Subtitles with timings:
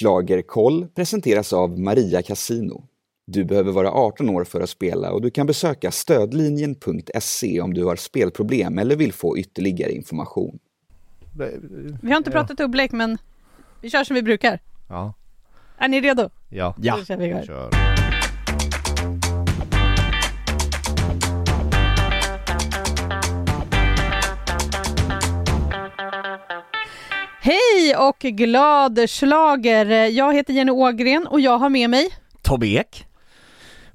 [0.00, 2.84] Schlagerkoll presenteras av Maria Casino.
[3.26, 7.84] Du behöver vara 18 år för att spela och du kan besöka stödlinjen.se om du
[7.84, 10.58] har spelproblem eller vill få ytterligare information.
[12.02, 13.18] Vi har inte pratat upplek men
[13.80, 14.60] vi kör som vi brukar.
[14.88, 15.14] Ja.
[15.78, 16.30] Är ni redo?
[16.48, 16.74] Ja.
[16.78, 16.96] Ja.
[16.96, 17.89] Då kör vi igång.
[27.96, 30.06] Och glad slager.
[30.06, 32.10] Jag heter Jenny Ågren och jag har med mig
[32.42, 33.06] Tobbe Ek.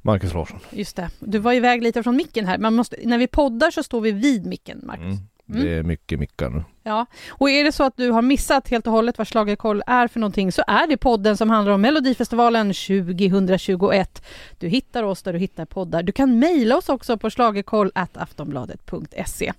[0.02, 0.60] Marcus Larsson.
[0.72, 2.58] Just det, du var iväg lite från micken här.
[2.58, 5.04] Man måste, när vi poddar så står vi vid micken, Marcus.
[5.04, 5.18] Mm.
[5.50, 5.66] Mm.
[5.66, 6.64] Det är mycket mickar nu.
[6.84, 10.08] Ja, och är det så att du har missat helt och hållet vad Schlagerkoll är
[10.08, 14.26] för någonting så är det podden som handlar om Melodifestivalen 2021.
[14.60, 16.04] Du hittar oss där du hittar poddar.
[16.04, 19.54] Du kan mejla oss också på schlagerkoll.aftonbladet.se.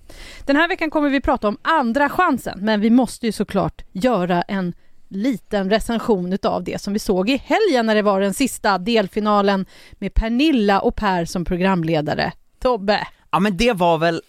[0.45, 4.43] Den här veckan kommer vi prata om andra chansen, men vi måste ju såklart göra
[4.43, 4.75] en
[5.09, 9.67] liten recension utav det som vi såg i helgen när det var den sista delfinalen
[9.93, 12.33] med Pernilla och Per som programledare.
[12.59, 13.07] Tobbe!
[13.31, 14.23] Ja men det var väl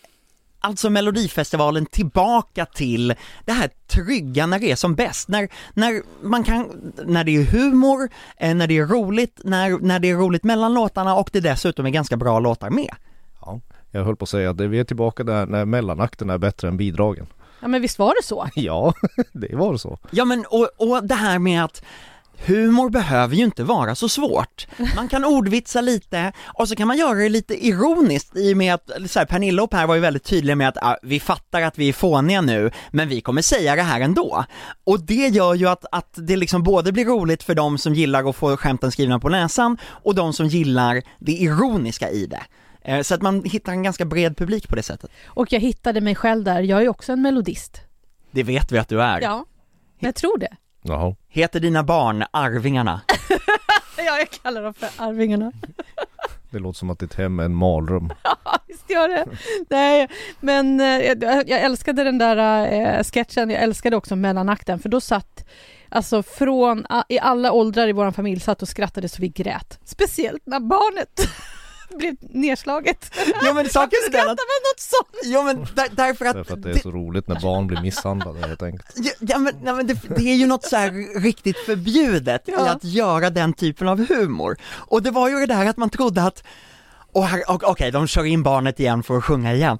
[0.59, 6.43] alltså Melodifestivalen tillbaka till det här trygga när det är som bäst, när, när man
[6.43, 10.43] kan, när det är humor, eh, när det är roligt, när, när det är roligt
[10.43, 12.95] mellan låtarna och det dessutom är ganska bra låtar med.
[13.41, 13.59] Ja,
[13.91, 16.77] jag höll på att säga att vi är tillbaka där när mellanakten är bättre än
[16.77, 17.27] bidragen.
[17.59, 18.47] Ja men visst var det så?
[18.55, 18.93] Ja,
[19.31, 19.99] det var så.
[20.11, 21.83] Ja men och, och det här med att
[22.45, 24.67] Humor behöver ju inte vara så svårt.
[24.95, 28.73] Man kan ordvitsa lite och så kan man göra det lite ironiskt i och med
[28.73, 31.61] att så här, Pernilla och Per var ju väldigt tydliga med att ah, vi fattar
[31.61, 34.45] att vi är fåniga nu, men vi kommer säga det här ändå.
[34.83, 38.29] Och det gör ju att, att det liksom både blir roligt för de som gillar
[38.29, 42.41] att få skämten skrivna på näsan och de som gillar det ironiska i det.
[42.81, 45.11] Eh, Så att man hittar en ganska bred publik på det sättet.
[45.25, 46.61] Och jag hittade mig själv där.
[46.61, 47.81] Jag är också en melodist.
[48.31, 49.21] Det vet vi att du är.
[49.21, 49.45] Ja,
[49.99, 50.55] jag tror det.
[50.87, 51.15] Jaha.
[51.29, 53.01] Heter dina barn Arvingarna?
[53.97, 55.51] Ja, jag kallar dem för Arvingarna.
[56.49, 58.13] Det låter som att ditt hem är en malrum.
[58.23, 59.25] Ja, visst gör det.
[59.69, 60.07] Nej,
[60.39, 63.49] men eh, jag, jag älskade den där eh, sketchen.
[63.49, 65.45] Jag älskade också mellanakten, för då satt
[65.89, 69.79] Alltså från, i alla åldrar i vår familj satt och skrattade så vi grät.
[69.83, 71.29] Speciellt när barnet
[71.95, 73.11] blev nedslaget.
[73.43, 75.07] Ja men saken är den att, man något sånt?
[75.33, 78.47] ja men där, därför att, Därför att det är så roligt när barn blir misshandlade
[78.47, 78.91] helt enkelt.
[78.95, 82.51] Ja, ja men, nej, men det, det är ju något så här riktigt förbjudet i
[82.51, 82.69] Ja.
[82.69, 84.57] att göra den typen av humor.
[84.73, 86.43] Och det var ju det där att man trodde att,
[87.29, 89.79] här, okej de kör in barnet igen för att sjunga igen.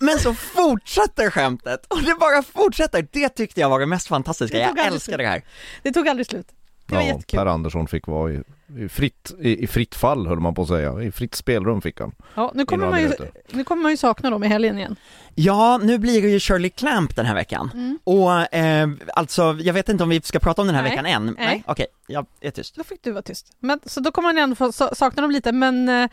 [0.00, 3.08] Men så fortsätter skämtet och det bara fortsätter.
[3.12, 4.56] Det tyckte jag var det mest fantastiska.
[4.58, 5.42] Det Jag älskar det här.
[5.82, 6.46] Det tog aldrig slut.
[6.88, 7.38] Det var Ja, jättekul.
[7.38, 8.42] Per Andersson fick vara i,
[8.78, 11.02] i, fritt, i, i fritt fall höll man på att säga.
[11.02, 12.12] I fritt spelrum fick han.
[12.34, 13.10] Ja, nu, kommer man ju,
[13.50, 14.96] nu kommer man ju sakna dem i helgen igen.
[15.34, 17.70] Ja, nu blir det ju Shirley Clamp den här veckan.
[17.74, 17.98] Mm.
[18.04, 20.90] Och eh, alltså, jag vet inte om vi ska prata om den här Nej.
[20.90, 21.34] veckan än.
[21.38, 21.62] Nej.
[21.66, 22.74] Okej, jag är tyst.
[22.76, 23.46] Då fick du vara tyst.
[23.58, 26.08] Men, så då kommer man ändå få sa- sakna dem lite, men eh,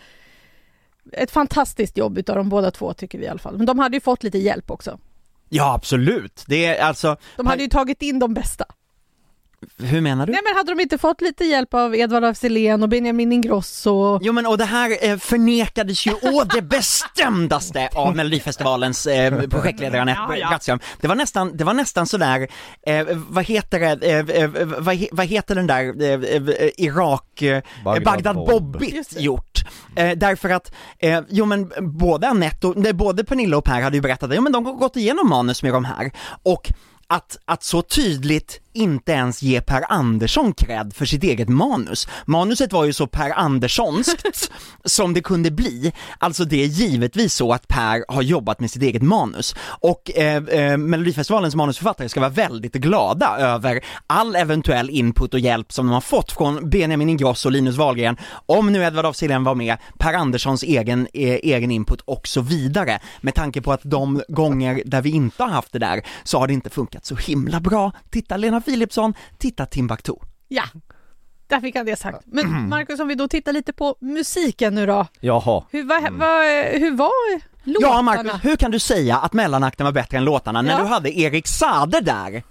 [1.11, 3.57] ett fantastiskt jobb utav de båda två tycker vi i alla fall.
[3.57, 4.99] Men de hade ju fått lite hjälp också.
[5.49, 6.43] Ja, absolut.
[6.47, 8.65] Det är alltså, De hade ju tagit in de bästa.
[9.77, 10.31] Hur menar du?
[10.31, 14.19] Nej men hade de inte fått lite hjälp av Edvard af Sillén och Benjamin Ingrosso?
[14.21, 20.01] Jo men och det här eh, förnekades ju å det bestämdaste av Melodifestivalens eh, projektledare
[20.01, 20.49] Anette Ja, ja.
[20.49, 20.79] Brattström.
[21.01, 22.47] Det var nästan, det var nästan sådär,
[22.87, 27.41] eh, vad heter det, eh, eh, vad, he- vad heter den där eh, eh, Irak,
[27.41, 28.47] eh, Bagdad Bagdad, Bob.
[28.71, 29.21] Bobbigt Just det.
[29.21, 29.59] gjort.
[29.95, 33.97] Eh, därför att, eh, jo men både Anette och, nej, både Pernilla och Per hade
[33.97, 36.11] ju berättat att, jo men de har gått igenom manus med de här
[36.43, 36.71] och
[37.07, 42.07] att, att så tydligt inte ens ge Per Andersson cred för sitt eget manus.
[42.25, 44.51] Manuset var ju så Per Anderssonskt
[44.85, 45.93] som det kunde bli.
[46.17, 49.55] Alltså det är givetvis så att Per har jobbat med sitt eget manus.
[49.63, 55.73] Och eh, eh, Melodifestivalens manusförfattare ska vara väldigt glada över all eventuell input och hjälp
[55.73, 59.55] som de har fått från Benjamin Ingrosso och Linus Wahlgren, om nu Edvard af var
[59.55, 62.99] med, Per Anderssons egen, eh, egen input och så vidare.
[63.21, 66.47] Med tanke på att de gånger där vi inte har haft det där så har
[66.47, 67.91] det inte funkat så himla bra.
[68.09, 70.13] Titta Lena Philipsson, titta Timbuktu.
[70.47, 70.63] Ja,
[71.47, 72.19] där fick han det sagt.
[72.25, 75.07] Men Marcus, om vi då tittar lite på musiken nu då.
[75.19, 75.63] Jaha.
[75.71, 76.41] Hur, va, va,
[76.79, 77.11] hur var
[77.63, 77.95] låtarna?
[77.95, 80.77] Ja Marcus, hur kan du säga att mellanakten var bättre än låtarna när Ja.
[80.79, 82.43] du hade Erik Sade där?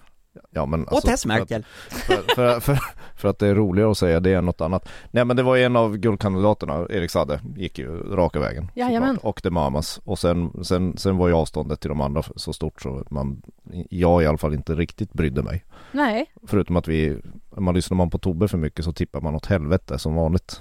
[0.51, 1.65] Ja men Och alltså, Tess för, att, Merkel.
[1.89, 2.79] för, för, för,
[3.17, 4.89] för att det är roligare att säga det än något annat.
[5.11, 8.71] Nej men det var en av guldkandidaterna, Erik Sade, gick ju raka vägen.
[8.75, 9.15] Jajamän.
[9.15, 9.25] såklart.
[9.37, 10.01] Och The Mamas.
[10.05, 13.43] Och sen, sen, sen var ju avståndet till de andra så stort så man,
[13.91, 15.65] jag i alla fall inte riktigt brydde mig.
[15.95, 17.17] Nej, Förutom att vi,
[17.57, 20.61] man lyssnar man på Tobbe för mycket så tippar man åt helvete som vanligt.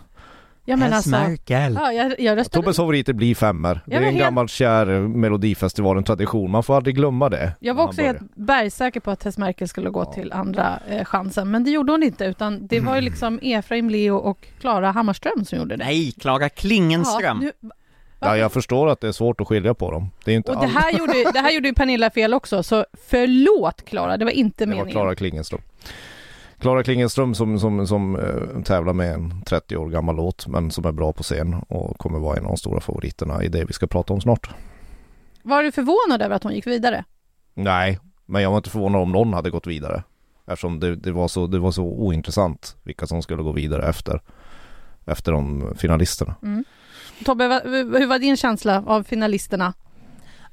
[0.65, 1.15] Ja men alltså,
[1.47, 3.81] ja, jag, jag röstade, Tobbes favoriter blir femmer.
[3.85, 6.51] Det är en helt- gammal kär eh, Melodifestivalen-tradition.
[6.51, 7.53] Man får aldrig glömma det.
[7.59, 10.13] jag var också helt bergsäker på att Tess Merkel skulle gå Ja.
[10.13, 13.89] till andra eh, chansen, men det gjorde hon inte utan det var ju liksom Efraim
[13.89, 15.85] Leo och Klara Hammarström som gjorde det.
[15.85, 17.39] Nej, Klara Klingenström.
[17.39, 17.51] nu,
[18.25, 20.09] Ja, jag förstår att det är svårt att skilja på dem.
[20.25, 22.85] Det är inte och det här, gjorde, det här gjorde ju Pernilla fel också, så
[23.07, 24.91] förlåt Klara, det var inte Det var meningen.
[24.91, 25.61] Klara Klingenström.
[26.59, 30.85] Klara Klingenström som, som, som eh, tävlar med en 30 år gammal låt men som
[30.85, 33.73] är bra på scen och kommer vara en av de stora favoriterna i det vi
[33.73, 34.49] ska prata om snart.
[35.41, 37.03] Var du förvånad över att hon gick vidare?
[37.53, 40.03] Nej, men jag var inte förvånad om någon hade gått vidare.
[40.47, 44.21] Eftersom det, det, var, så, det var så ointressant vilka som skulle gå vidare efter,
[45.05, 46.35] efter de finalisterna.
[46.43, 46.63] Mm.
[47.25, 49.73] Tobbe, hur var din känsla av finalisterna?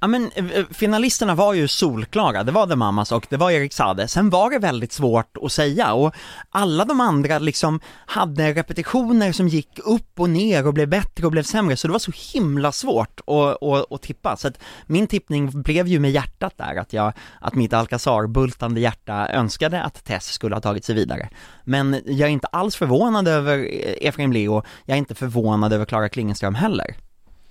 [0.03, 3.51] Ja men eh, eh, finalisterna var ju solklara, det var The Mamas och det var
[3.51, 4.09] Erik Sade.
[4.09, 6.15] Sen var det väldigt svårt att säga och
[6.51, 11.33] alla de andra liksom hade repetitioner som gick upp och ner och blev bättre och
[11.33, 14.37] blev sämre så det var så himla svårt att, att, att tippa.
[14.37, 19.29] Så att min tippning blev ju med hjärtat där, att jag, att mitt Alcazar-bultande hjärta
[19.29, 21.29] önskade att Tess skulle ha tagit sig vidare.
[21.65, 25.85] Men jag är inte alls förvånad över eh, Efraim Leo, jag är inte förvånad över
[25.85, 26.97] Klara Klingenström heller.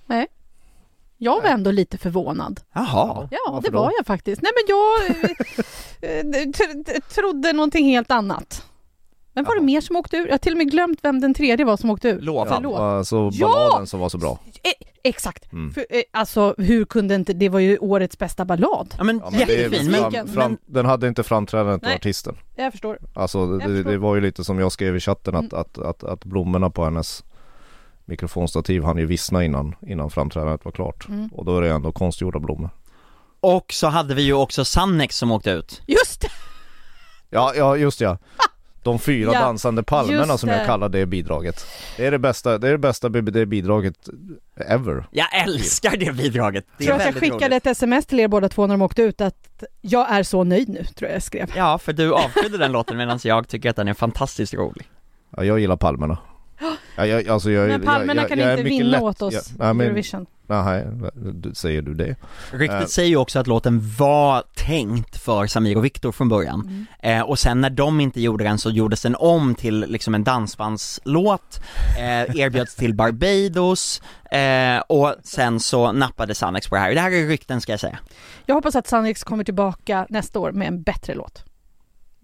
[0.06, 0.26] Nej.
[1.22, 2.60] Jag var ändå lite förvånad.
[2.74, 3.28] Jaha.
[3.30, 4.42] Ja, det var jag faktiskt.
[4.42, 5.10] Nej men jag
[6.10, 8.66] eh, eh, tr- trodde någonting helt annat.
[9.32, 10.26] Men var det mer som åkte ur?
[10.26, 12.20] Jag har till och med glömt vem den tredje var som åkte ur.
[12.20, 12.48] Lovad.
[12.56, 12.78] Förlåt.
[12.80, 13.48] Alltså Ja!
[13.48, 14.38] balladen som var så bra.
[14.62, 14.70] Eh,
[15.02, 15.52] exakt.
[15.52, 15.72] Mm.
[15.72, 18.94] För, alltså hur kunde inte, det var ju årets bästa ballad.
[18.98, 21.86] Ja men Ja, men det är jättefin, fram, men, fram, men den hade inte framträdandet
[21.90, 22.36] av artisten.
[22.56, 22.98] Jag förstår.
[23.14, 23.90] Alltså det, förstår.
[23.90, 25.60] det var ju lite som jag skrev i chatten att, Mm.
[25.60, 27.24] att, att, att blommorna på hennes
[28.10, 31.08] mikrofonstativ hann ju vissna innan, innan framträdandet var klart.
[31.08, 31.28] Mm.
[31.32, 32.70] Och då är det ändå konstgjorda blommor.
[33.40, 35.82] och så hade vi ju också Sannex som åkte ut.
[35.86, 36.28] Just det!
[37.30, 38.18] Ja, ja just ja.
[38.82, 41.66] De fyra Ja, dansande palmerna som jag kallar det bidraget.
[41.96, 44.08] Det är det bästa, det är det bästa det bidraget
[44.56, 45.04] ever.
[45.10, 47.52] Jag älskar det bidraget, det tror är att jag skickade roligt.
[47.52, 50.68] ett sms till er båda två när de åkte ut att jag är så nöjd
[50.68, 51.52] nu, tror jag jag skrev.
[51.56, 54.90] Ja, för du avskydde den låten medan jag tycker att den är fantastiskt rolig.
[55.36, 56.18] Ja, jag gillar palmerna.
[56.96, 59.40] Ja, jag, alltså jag, Men palmerna jag, jag, kan inte vinna lätt- åt oss Ja,
[59.64, 60.26] nej, men, Eurovision.
[60.46, 60.86] nej,
[61.54, 62.16] säger du det?
[62.52, 62.86] Ryktet Eh.
[62.86, 66.86] säger ju också att låten var tänkt för Samir och Viktor från början.
[67.00, 67.18] Mm.
[67.20, 70.24] Eh, och sen när de inte gjorde den så gjordes den om till liksom en
[70.24, 71.60] dansbandslåt,
[71.98, 76.94] eh, erbjöds till Barbados, eh, och sen så nappade Sannex på det här.
[76.94, 77.98] Det här är rykten ska jag säga.
[78.46, 81.44] Jag hoppas att Sannex kommer tillbaka nästa år med en bättre låt.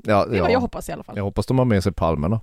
[0.05, 0.53] Ja, Det är vad ja.
[0.53, 1.17] jag hoppas i alla fall.
[1.17, 2.41] jag hoppas de har med sig palmerna.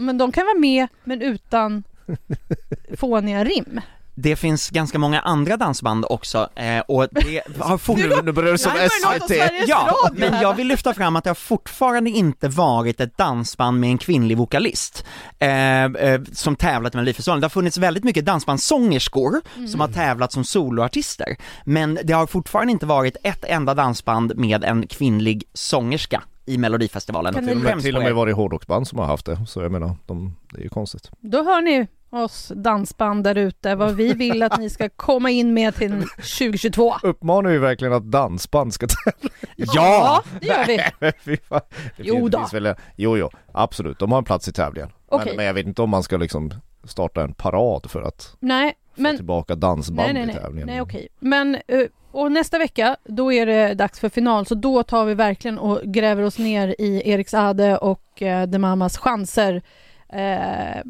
[0.00, 1.82] Men de kan vara med, men utan
[2.98, 3.80] fåniga rim.
[4.14, 8.58] Det finns ganska många andra dansband också, eh, och det har fortfarande Nu börjar det
[8.58, 9.68] som SVT.
[9.68, 13.90] Ja, men jag vill lyfta fram att det har fortfarande inte varit ett dansband med
[13.90, 15.04] en kvinnlig vokalist
[15.38, 17.40] eh, eh, som tävlat i Melodifestivalen.
[17.40, 19.68] Det har funnits väldigt mycket dansbandssångerskor Mm.
[19.68, 24.64] som har tävlat som soloartister, men det har fortfarande inte varit ett enda dansband med
[24.64, 27.34] en kvinnlig sångerska i Melodifestivalen.
[27.34, 29.46] Kan Till och med, till och med varit hårdrocksband som har haft det.
[29.46, 31.10] Så jag menar, de, det är ju konstigt.
[31.20, 35.54] Då hör ni oss dansband där ute, vad vi vill att ni ska komma in
[35.54, 35.90] med till
[36.38, 36.94] 2022.
[37.02, 39.30] Uppmanar ju verkligen att dansband ska tävla.
[39.56, 40.22] Ja!
[40.40, 41.12] det gör vi.
[41.24, 41.60] Fy fan.
[41.96, 42.48] Det Jo då.
[42.52, 43.98] väl, jo, jo, absolut.
[43.98, 44.90] De har en plats i tävlingen.
[45.08, 45.26] Okej.
[45.26, 46.50] Men, men jag vet inte om man ska liksom
[46.84, 50.34] starta en parad för att Nej, få men tillbaka dansband Nej, nej, i nej.
[50.36, 50.66] tävlingen.
[50.66, 51.08] nej okej.
[51.20, 51.80] Men, eh,
[52.12, 55.80] och nästa vecka, då är det dags för final, så då tar vi verkligen och
[55.82, 59.62] gräver oss ner i Erik Saade och eh, The Mamas chanser.
[60.08, 60.82] Eh,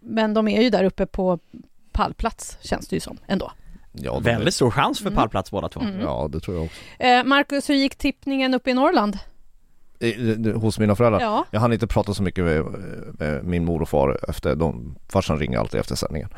[0.00, 1.38] men de är ju där uppe på
[1.92, 3.52] pallplats, känns det ju som, ändå.
[3.92, 5.16] Ja, Väldigt stor chans för Mm.
[5.16, 5.80] pallplats båda två.
[5.80, 6.00] Mm.
[6.00, 6.80] Ja, det tror jag också.
[6.98, 9.18] Eh, Marcus, hur gick tippningen uppe i Norrland?
[9.98, 11.20] I, hos mina föräldrar.
[11.20, 11.44] Ja.
[11.50, 12.64] Jag hann inte prata så mycket med,
[13.18, 16.28] med min mor och far efter de, farsan ringer alltid efter sändningen.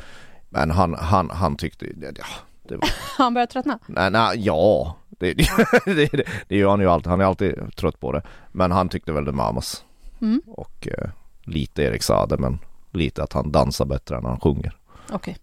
[0.49, 1.87] Men han, han, han tyckte,
[2.19, 2.25] ja,
[2.71, 3.79] var, Han börjar tröttna.
[3.87, 5.47] nej, nej, ja, det, det,
[5.85, 8.23] det, det, det gör han ju alltid, han är alltid trött på det.
[8.53, 9.85] Men han tyckte väl det Mamas
[10.21, 10.43] Mm.
[10.47, 11.11] och eh,
[11.45, 12.59] lite Erik Saade men
[12.93, 14.77] lite att han dansar bättre än han sjunger.
[15.13, 15.37] Okej.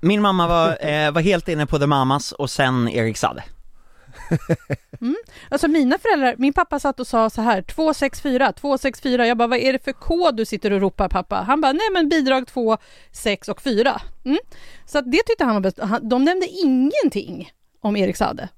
[0.00, 3.44] Min mamma var, eh, var helt inne på The Mamas och sen Erik Sade.
[5.50, 9.26] Alltså mina föräldrar, min pappa satt och sa så här 264, 264.
[9.26, 11.36] Jag bara, vad är det för kod du sitter och ropar pappa?
[11.36, 12.78] Han bara, nej men bidrag 2,
[13.12, 14.00] 6 och 4.
[14.24, 14.38] Mm.
[14.86, 15.78] Så att det tyckte han var bäst.
[16.02, 18.48] De nämnde ingenting om Erik Sade.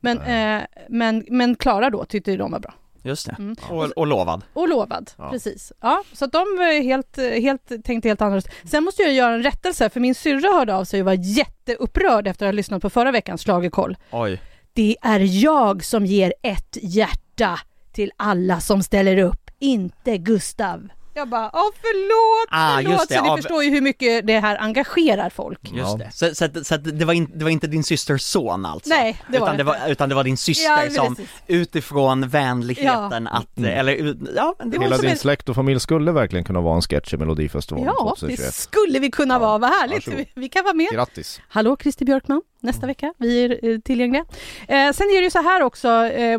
[0.00, 2.74] Men, eh, men, men Klara då tyckte de var bra.
[3.02, 3.36] Just det.
[3.38, 3.56] Mm.
[3.70, 4.42] Och, och lovad.
[4.52, 5.30] Och lovad, Ja.
[5.30, 5.72] precis.
[5.80, 8.48] Ja, så att de var helt, helt, tänkte helt annorlunda.
[8.64, 12.26] Sen måste jag göra en rättelse, för min syrra hörde av sig och var jätteupprörd
[12.26, 13.96] efter att ha lyssnat på förra veckans schlagerkoll.
[14.10, 14.40] Oj.
[14.72, 17.58] Det är jag som ger ett hjärta
[17.92, 20.88] till alla som ställer upp, inte Gustav.
[21.14, 23.08] Jag bara, åh förlåt, Ah, förlåt.
[23.08, 25.60] det, så ni av- förstår ju hur mycket det här engagerar folk.
[25.62, 25.96] Just Ja.
[25.96, 26.10] det.
[26.12, 28.88] Så, så, att, så att det, var in, det var inte din systers son alltså?
[28.90, 32.28] Nej, det var utan, det det var, utan det var din syster Ja, som utifrån
[32.28, 33.70] vänligheten att, Mm.
[33.78, 33.92] eller
[34.36, 37.14] ja, det Det Hela din en- släkt och familj skulle verkligen kunna vara en sketch
[37.14, 38.54] i Melodifestivalen Ja, det 2021.
[38.54, 40.08] skulle vi kunna vara, vad härligt.
[40.08, 40.88] Vi, vi kan vara med.
[40.92, 41.40] Grattis!
[41.48, 43.14] Hallå Christer Björkman, nästa vecka.
[43.18, 44.24] Vi är eh, tillgängliga.
[44.68, 46.38] Eh, sen är det ju så här också, eh,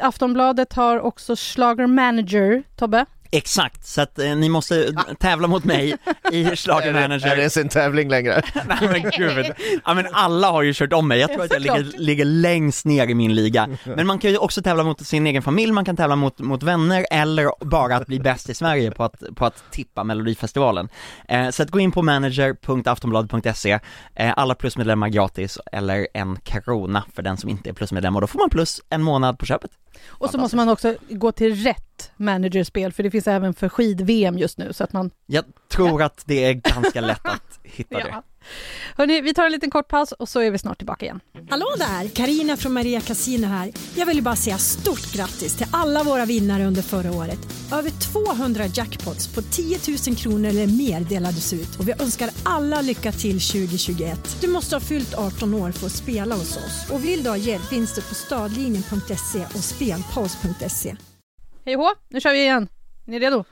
[0.00, 3.06] Aftonbladet har också Schlager Manager, Tobbe.
[3.34, 5.96] Exakt, så att eh, ni måste tävla mot mig
[6.32, 7.48] i Schlager Är det Manager.
[7.48, 8.42] sin tävling längre?
[8.68, 9.52] Nej men gud,
[9.84, 12.84] ja men alla har ju kört om mig, jag tror att jag ligger, ligger längst
[12.84, 13.68] ner i min liga.
[13.84, 16.62] Men man kan ju också tävla mot sin egen familj, man kan tävla mot, mot
[16.62, 20.88] vänner eller bara att bli bäst i Sverige på att, på att tippa Melodifestivalen.
[21.28, 23.78] Eh, så att gå in på manager.aftonbladet.se,
[24.14, 28.26] eh, alla plusmedlemmar gratis eller en krona för den som inte är plusmedlem och då
[28.26, 29.70] får man plus en månad på köpet.
[30.06, 34.38] Och så måste man också gå till rätt managerspel, för det finns även för skid-VM
[34.38, 38.08] just nu, så att man Jag tror att det är ganska lätt att hitta det.
[38.08, 38.22] Ja.
[38.96, 41.20] Hörni, vi tar en liten kort paus och så är vi snart tillbaka igen.
[41.50, 42.08] Hallå där!
[42.08, 43.72] Karina från Maria Casino här.
[43.96, 47.38] Jag vill ju bara säga stort grattis till alla våra vinnare under förra året.
[47.72, 52.80] Över 200 jackpots på 10 000 kronor eller mer delades ut och vi önskar alla
[52.80, 54.36] lycka till 2021.
[54.40, 57.36] Du måste ha fyllt 18 år för att spela hos oss och vill du ha
[57.36, 60.96] hjälp finns det på stadlinjen.se och spelpaus.se.
[61.64, 62.68] Hej hå, nu kör vi igen.
[63.06, 63.44] Är ni redo?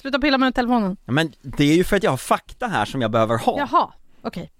[0.00, 0.96] Sluta pilla med telefonen.
[1.04, 3.58] Ja, Men det är ju för att jag har fakta här som jag behöver ha.
[3.58, 3.92] Jaha,
[4.26, 4.52] okej.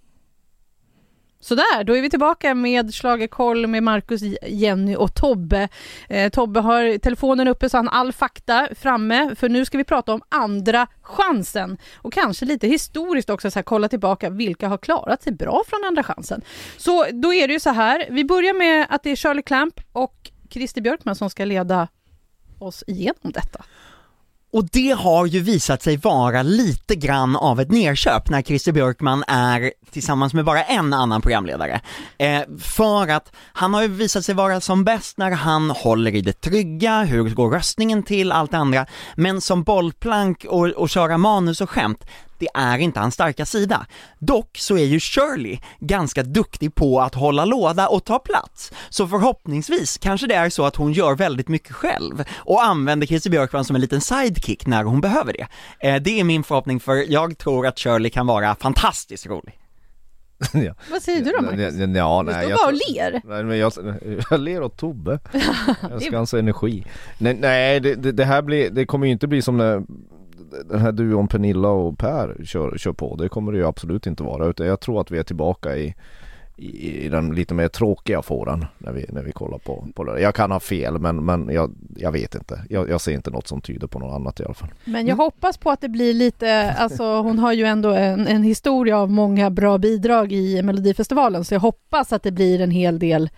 [1.41, 5.69] Sådär, då är vi tillbaka med Schlagerkoll med Marcus, Jenny och Tobbe.
[6.09, 9.85] Eh, Tobbe har telefonen uppe så han har all fakta framme för nu ska vi
[9.85, 14.79] prata om andra chansen och kanske lite historiskt också så här, kolla tillbaka vilka har
[14.79, 16.43] klarat sig bra från andra chansen.
[16.77, 19.81] Så då är det ju så här, vi börjar med att det är Shirley Clamp
[19.93, 21.89] och Christer Björkman som ska leda
[22.59, 23.65] oss igenom detta.
[24.57, 29.25] Och det har ju visat sig vara lite grann av ett nerköp när Christer Björkman
[29.29, 31.81] är tillsammans med bara en annan programledare.
[32.19, 36.21] Eh, för att han har ju visat sig vara som bäst när han håller i
[36.21, 38.87] det trygga, hur går röstningen till, allt det andra.
[39.15, 42.05] Men som bollplank och, och köra manus och skämt,
[42.39, 43.87] det är inte hans starka sida.
[44.19, 48.73] Dock så är ju Shirley ganska duktig på att hålla låda och ta plats.
[48.89, 53.31] Så förhoppningsvis kanske det är så att hon gör väldigt mycket själv och använder Christer
[53.31, 55.47] Björkman som en liten sidekick när hon behöver det.
[55.89, 59.59] Eh, det är min förhoppning för jag tror att Shirley kan vara fantastiskt rolig.
[60.53, 60.75] ja.
[60.91, 61.75] Vad säger du då Marcus?
[61.79, 63.21] Ja, ja, Du nej, står jag bara och ler.
[63.25, 63.73] Nej, men jag,
[64.31, 65.19] jag ler åt Tobbe.
[65.91, 66.87] Jag ska hans energi.
[67.19, 69.83] Nej, nej det, det, det här blir, det kommer ju inte bli som när
[70.65, 73.17] den här duon Pernilla och Per kör, kör på.
[73.17, 74.47] Det kommer det ju absolut inte vara.
[74.47, 75.95] Utan jag tror att vi är tillbaka i,
[76.57, 80.21] i, i den lite mer tråkiga fåran när vi, när vi kollar på, på det.
[80.21, 82.61] Jag kan ha fel men, men jag, jag vet inte.
[82.71, 84.69] Jag, jag ser inte något som tyder på något annat i alla fall.
[84.85, 88.43] Men jag hoppas på att det blir lite, alltså hon har ju ändå en, en
[88.43, 92.99] historia av många bra bidrag i Melodifestivalen så jag hoppas att det blir en hel
[92.99, 93.31] del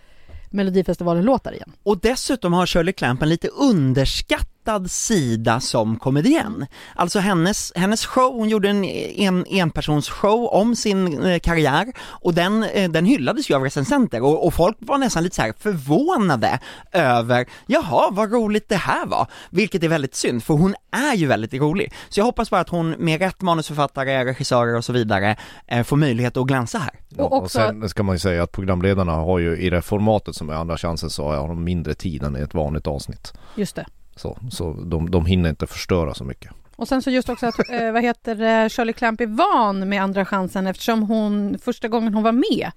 [0.51, 1.73] Melodifestivalen-låtar igen.
[1.83, 4.58] Och dessutom har Shirley Clamp en lite underskattad
[4.89, 6.67] sida som komedienn.
[6.95, 12.63] Alltså hennes, hennes show, hon gjorde en, en enpersonsshow om sin eh, karriär och den,
[12.65, 16.59] eh, den hyllades ju av recensenter och, och folk var nästan lite så här förvånade
[16.93, 21.27] över, jaha vad roligt det här var, vilket är väldigt synd för hon är ju
[21.27, 21.93] väldigt rolig.
[22.09, 25.97] Så jag hoppas bara att hon med rätt manusförfattare, regissörer och så vidare eh, får
[25.97, 26.91] möjlighet att glänsa här.
[27.09, 29.83] Ja, Och och, också- sen ska man ju säga att programledarna har ju i det
[29.83, 33.33] formatet som är andra chansen så har de mindre tid än i ett vanligt avsnitt.
[33.55, 33.87] Just det.
[34.19, 36.53] Så, så de, de hinner inte förstöra så mycket.
[36.77, 40.03] Och sen så just också att, eh, vad heter det, Shirley Clamp är van med
[40.03, 42.71] Andra chansen eftersom hon första gången hon var med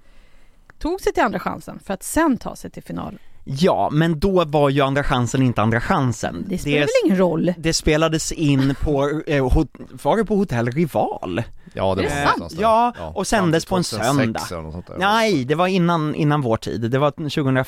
[0.82, 3.20] tog sig till Andra chansen för att sen ta sig till final.
[3.44, 6.46] Ja, men då var ju andra chansen inte andra chansen.
[6.50, 7.54] Det spelar väl ingen roll?
[7.58, 9.68] Det spelades in på, eh, hot,
[10.04, 11.44] var det på hotell Rival?
[11.74, 12.38] Ja det det var sant?
[12.38, 12.62] någonstans där.
[12.62, 14.76] Ja, och sändes på en 2006 söndag.
[14.76, 14.86] något.
[15.00, 17.66] Nej, det var innan, innan vår tid, det var 2004.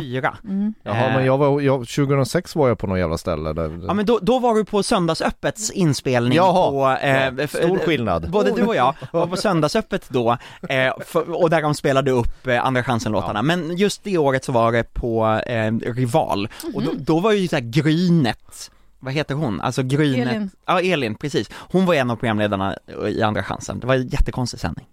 [0.00, 0.36] Fyra.
[0.44, 0.74] Mm.
[0.82, 4.06] Jaha men jag var, jag, 2006 var jag på någon jävla ställe där Ja men
[4.06, 6.70] då, då var du på Söndagsöppets inspelning Jaha.
[6.70, 7.04] på...
[7.06, 8.30] Eh, Ja, f- stor eh, skillnad.
[8.30, 10.36] Både du och jag var på Söndagsöppet då,
[10.68, 14.52] eh, för, och där de spelade upp eh, Andra chansen-låtarna, men just det året så
[14.52, 18.70] var det på eh, Rival, och då, då var ju såhär Grynet
[19.04, 19.60] vad heter hon?
[19.60, 20.50] Alltså Grynet, Elin.
[20.66, 21.50] ja Elin, precis.
[21.54, 22.76] Hon var en av programledarna
[23.08, 24.86] i Andra chansen, det var en jättekonstig sändning.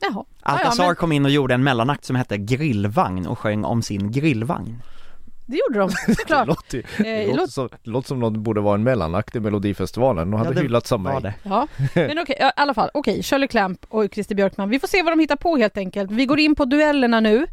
[0.00, 0.12] Jaha.
[0.14, 3.64] Ja, Alcazar ja, men kom in och gjorde en mellanakt som hette Grillvagn och sjöng
[3.64, 4.82] om sin grillvagn.
[5.46, 6.46] det gjorde de Det såklart.
[6.46, 9.40] låter, det, Eh, låter låt- som, det låter som något borde vara en mellanakt i
[9.40, 10.30] Melodifestivalen.
[10.30, 10.58] De hade Ja, det.
[11.12, 11.34] Var det.
[11.42, 12.90] Ja, men okej, i alla fall.
[12.94, 14.68] Okej, Shirley Clamp och Christer Björkman.
[14.68, 16.10] Vi får se vad de hittar på helt enkelt.
[16.10, 17.46] Vi går in på duellerna nu.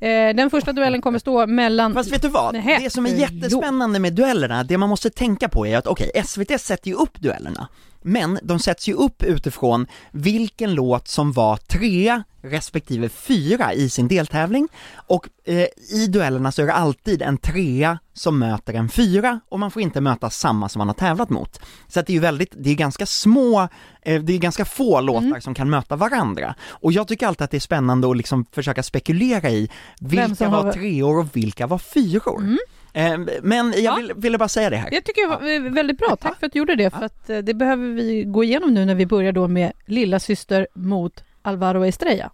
[0.00, 1.94] Eh, den första duellen kommer stå mellan...
[1.94, 2.54] Fast vet du vad?
[2.54, 2.78] Nähä.
[2.78, 6.10] Det som är Eh, jättespännande med duellerna, det man måste tänka på är att okej,
[6.24, 7.68] SVT sätter ju upp duellerna,
[8.02, 14.08] men de sätts ju upp utifrån vilken låt som var trea respektive fyra i sin
[14.08, 14.68] deltävling,
[15.06, 19.58] och eh, i duellerna så är det alltid en trea som möter en fyra, och
[19.60, 21.60] man får inte möta samma som man har tävlat mot.
[21.88, 23.68] Så att det är ju väldigt, det är ganska små,
[24.02, 26.54] eh, det är ganska få låtar som kan möta varandra.
[26.68, 29.68] Och jag tycker alltid att det är spännande att liksom försöka spekulera i
[30.00, 32.56] vilka var har- treor och vilka var fyror.
[32.92, 33.94] Eh, Men jag Ja.
[33.96, 34.90] vill, ville bara säga det här.
[34.90, 37.38] Det tycker jag var väldigt bra, tack för att du gjorde det, för att eh,
[37.38, 41.84] det behöver vi gå igenom nu när vi börjar då med lilla syster mot Alvaro
[41.84, 42.30] Estrella.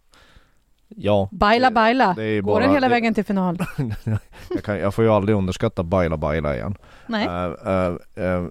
[0.96, 1.28] Ja.
[1.32, 3.58] Baila Det- baila, det ju går bara- den hela det- vägen till final?
[4.54, 6.74] Jag, kan, jag får ju aldrig underskatta Baila Baila igen.
[7.06, 7.26] Nej.
[7.26, 8.44] Eh, eh, eh,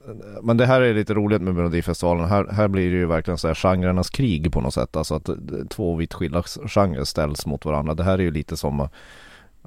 [0.43, 2.25] men det här är lite roligt med Melodifestivalen.
[2.29, 4.95] Här, här blir det ju verkligen så här genrernas krig på något sätt.
[4.95, 5.29] Alltså att
[5.69, 7.93] två vitt skilda genrer ställs mot varandra.
[7.93, 8.89] Det här är ju lite som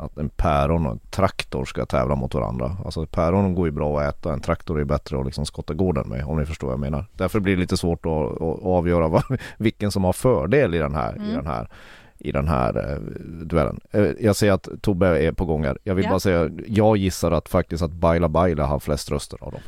[0.03, 2.77] att en päron och en traktor ska tävla mot varandra.
[2.85, 6.09] Alltså päron går ju bra att äta, en traktor är bättre att liksom skotta gården
[6.09, 7.05] med om ni förstår vad jag menar.
[7.17, 9.23] Därför blir det lite svårt att, att, avgöra vad,
[9.59, 11.69] vilken som har fördel i den här, i den här
[12.25, 12.99] i den här eh,
[13.47, 13.81] duellen.
[13.91, 15.79] Eh, jag ser att Tobbe är på gång här.
[15.85, 16.11] Jag vill Ja.
[16.11, 19.61] bara säga, jag gissar att faktiskt att Baila Baila har flest röster av dem.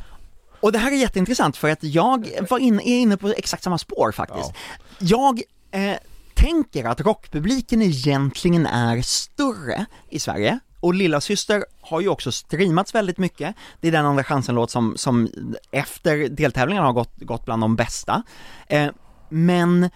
[0.59, 3.77] Och det här är jätteintressant för att jag var in, är inne på exakt samma
[3.77, 4.53] spår faktiskt.
[4.99, 5.95] Jag eh,
[6.35, 12.95] tänker att rockpubliken egentligen är större i Sverige och Lilla Syster har ju också streamats
[12.95, 13.55] väldigt mycket.
[13.81, 15.29] Det är den andra chansen-låt som, som
[15.71, 18.23] efter deltävlingen har gått, gått bland de bästa.
[18.67, 18.89] Eh,
[19.29, 19.89] men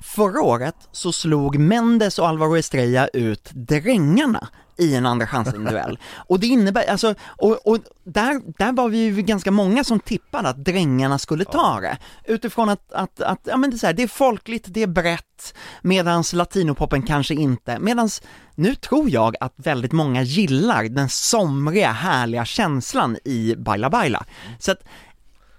[0.00, 5.98] Förra året så slog Mendes och Alvaro Estrella ut Drängarna i en andra chansen-duell.
[6.28, 10.48] Och det innebär, alltså, och, och där, där var vi ju ganska många som tippade
[10.48, 11.98] att Drängarna skulle ta det.
[12.24, 14.86] Utifrån att, att, att ja men det är så här, det är folkligt, det är
[14.86, 18.22] brett, medans latinopopen kanske inte, medans
[18.54, 24.24] nu tror jag att väldigt många gillar den somriga, härliga känslan i Baila Baila.
[24.58, 24.84] Så att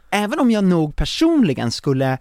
[0.10, 2.18] även om jag nog personligen skulle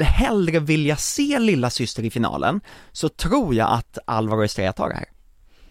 [0.00, 2.60] hellre vilja se lilla syster i finalen,
[2.92, 5.15] så tror jag att Alvaro Estrella tar det här.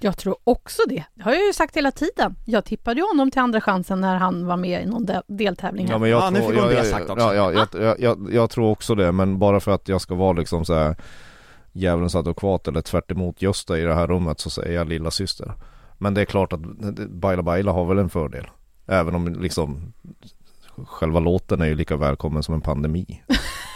[0.06, 1.04] Jag tror också det.
[1.14, 2.36] Det har jag ju sagt hela tiden.
[2.46, 5.88] Jag tippade ju honom till andra chansen när han var med i någon del- deltävling.
[5.88, 6.00] här.
[6.00, 7.26] men jag Ja, nu tror, jag, det jag, sagt också.
[7.26, 10.16] Ja, ja, jag, jag, jag, jag tror också det, men bara för att jag ska
[10.16, 10.96] vara liksom så här
[11.74, 15.54] djävulens advokat eller tvärt emot Gösta i det här rummet så säger jag lilla syster.
[15.98, 16.62] Men det är klart att
[17.10, 18.48] Baila Baila har väl en fördel.
[18.88, 19.94] Även om liksom
[20.88, 23.24] själva låten är ju lika välkommen som en pandemi.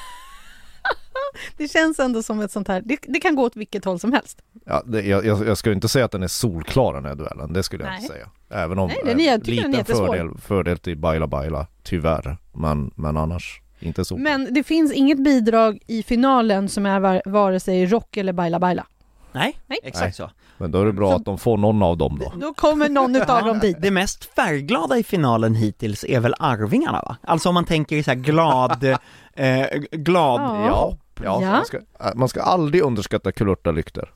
[1.58, 4.14] Det känns ändå som ett sånt här, det, det kan gå åt vilket håll som
[4.14, 4.42] helst.
[4.66, 7.64] Ja, det, jag, jag, skulle inte säga att den är solklar den här duellen, det
[7.64, 8.02] skulle jag Nej.
[8.02, 8.30] inte säga.
[8.64, 12.38] Även om Nej, den är- den liten fördel, fördel till Baila Baila, tyvärr.
[12.54, 14.18] Men, men annars inte så.
[14.18, 18.60] Men det finns inget bidrag i finalen som är var, vare sig rock eller baila
[18.60, 18.86] baila.
[19.32, 19.80] Nej, Nej.
[19.84, 20.30] exakt så.
[20.58, 22.34] Men då är det bra Så- att de får någon av dem då.
[22.48, 23.78] Då kommer någon utav dem dit.
[23.82, 27.18] Det mest färgglada i finalen hittills är väl Arvingarna va?
[27.24, 28.84] Alltså om man tänker i så här glad,
[29.34, 30.98] eh, glad Ja.
[31.24, 31.52] Ja, ja.
[31.52, 31.80] Man, ska,
[32.16, 34.14] man ska aldrig underskatta kulörta lyktor.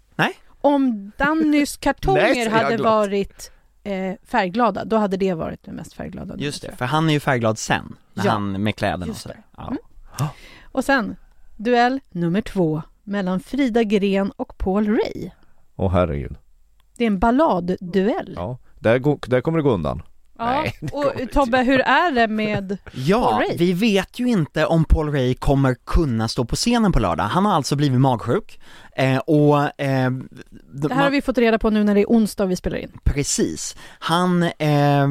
[0.61, 2.85] Om Dannys Nej, kartonger jag hade glatt.
[2.93, 3.51] varit
[3.83, 6.35] eh, färgglada, då hade det varit det mest färgglada.
[6.37, 8.31] Just det, för han är ju färgglad sen, när Ja.
[8.31, 9.37] han med kläderna och sådär.
[9.57, 9.67] Ja.
[9.67, 10.31] Mm.
[10.63, 11.15] Och sen,
[11.57, 15.29] duell nummer två mellan Frida Gren och Paul Ray.
[15.75, 16.35] Åh herregud.
[16.97, 18.33] Det är en balladduell.
[18.35, 20.01] Ja, där, går, där kommer det gå undan.
[20.37, 22.77] Ja, Nej, och Tobbe, hur är det med...
[22.91, 23.57] Ja, Paul Ray.
[23.57, 27.23] vi vet ju inte om Paul Ray kommer kunna stå på scenen på lördag.
[27.23, 28.59] Han har alltså blivit magsjuk
[28.95, 30.11] eh, och eh,
[30.73, 32.91] Det här har vi fått reda på nu när det är onsdag vi spelar in.
[33.03, 33.75] Precis.
[33.99, 35.07] Han eh,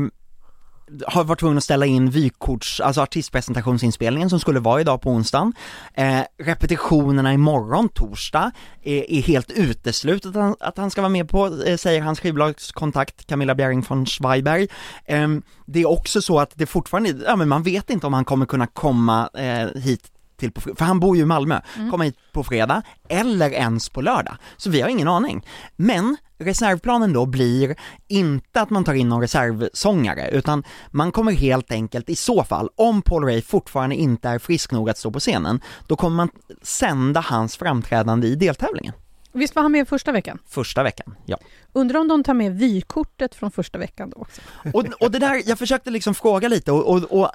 [1.07, 5.53] har varit tvungen att ställa in vykorts, alltså artistpresentationsinspelningen som skulle vara idag på onsdagen.
[5.95, 8.51] Eh, repetitionerna imorgon, torsdag,
[8.83, 12.21] är, är helt uteslutet att han, att han ska vara med på, eh, säger hans
[12.21, 14.69] skivbolagskontakt Camilla Bjerring von Schweiberg.
[15.05, 15.29] Eh,
[15.67, 18.47] det är också så att det fortfarande, ja men man vet inte om han kommer
[18.47, 20.12] kunna komma eh, hit
[20.43, 23.89] till på, fr- för han bor ju i Malmö, komma hit på fredag eller ens
[23.89, 24.37] på lördag.
[24.57, 25.47] Så vi har ingen aning.
[25.77, 27.77] Men reservplanen då blir
[28.09, 32.69] inte att man tar in någon reservsångare, utan man kommer helt enkelt i så fall,
[32.77, 36.29] om Paul Ray fortfarande inte är frisk nog att stå på scenen, då kommer man
[36.63, 38.95] sända hans framträdande i deltävlingen.
[39.33, 40.39] Visst var han med första veckan?
[40.49, 41.39] Första veckan, ja.
[41.73, 44.41] Undrar om de tar med vykortet från första veckan då också?
[44.73, 47.31] Och, och det där, jag försökte liksom fråga lite och, och, och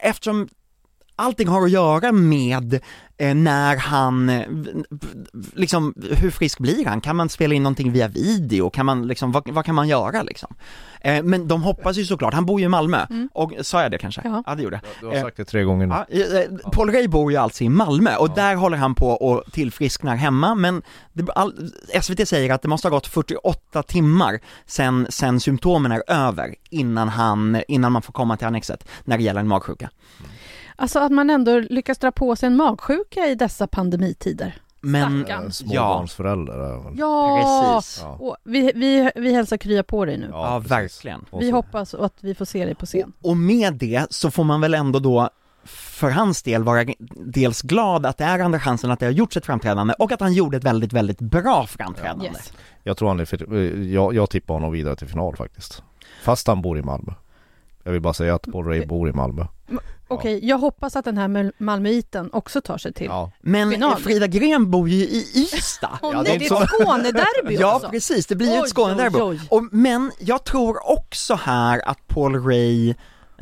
[0.00, 0.48] eftersom
[1.16, 2.80] allting har att göra med
[3.16, 4.46] eh, när han, eh,
[5.54, 7.00] liksom hur frisk blir han?
[7.00, 8.70] Kan man spela in någonting via video?
[8.70, 10.54] Kan man liksom, vad, vad kan man göra liksom?
[11.00, 13.98] Eh, men de hoppas ju såklart, han bor ju i Malmö, och sa jag det
[13.98, 14.20] kanske?
[14.24, 14.42] Ja.
[14.46, 14.92] ja det gjorde jag.
[15.00, 15.94] Du har sagt det tre gånger nu.
[16.08, 20.16] Ja, Paul Ray bor ju alltså i Malmö och där håller han på och tillfrisknar
[20.16, 21.70] hemma men det, all,
[22.02, 27.08] SVT säger att det måste ha gått 48 timmar sen, sen symptomen är över innan
[27.08, 29.90] han, innan man får komma till annexet när det gäller en magsjuka.
[30.76, 34.54] Alltså att man ändå lyckas dra på sig en magsjuka i dessa pandemitider.
[34.80, 35.40] Men, Stackarn.
[35.42, 35.50] Eh, Ja.
[35.52, 36.94] Småbarnsföräldrar väl.
[36.96, 37.40] Ja!
[37.76, 38.00] precis.
[38.02, 38.16] Ja.
[38.20, 40.28] Och vi, vi, vi hälsar krya på dig nu.
[40.32, 40.70] Ja, precis.
[40.72, 41.24] verkligen.
[41.40, 43.12] Vi hoppas att vi får se dig på scen.
[43.22, 45.30] Och, och med det så får man väl ändå då
[45.64, 46.84] för hans del vara
[47.26, 50.20] dels glad att det är andra chansen att det har gjorts ett framträdande och att
[50.20, 52.24] han gjorde ett väldigt, väldigt bra framträdande.
[52.24, 52.52] Yes.
[52.82, 55.82] Jag tror han är eh, jag, jag tippar honom vidare till final faktiskt.
[56.22, 57.12] Fast han bor i Malmö.
[57.84, 59.46] Jag vill bara säga att Paul Ray bor i Malmö.
[60.08, 63.06] Okej, jag hoppas att den här Mal- Malmöiten också tar sig till.
[63.06, 63.30] Ja.
[63.40, 63.96] Men Final.
[64.00, 65.98] Frida Gren bor ju i Ystad.
[66.02, 67.88] Åh Ja, det nej, är det är ett Skånederby Ja också.
[67.88, 69.18] precis, det blir ju Oj, ett Skånederby.
[69.18, 69.40] oj, oj.
[69.50, 72.94] Och, men jag tror också här att Paul Ray